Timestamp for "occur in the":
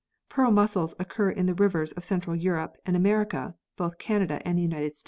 0.97-1.53